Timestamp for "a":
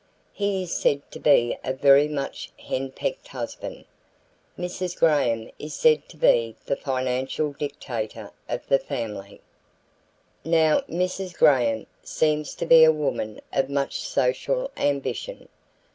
1.63-1.73, 12.83-12.91